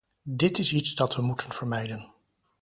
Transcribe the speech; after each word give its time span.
Dit 0.33 0.57
is 0.57 0.73
iets 0.73 0.95
dat 0.95 1.15
we 1.15 1.21
moeten 1.21 1.51
vermijden. 1.51 2.11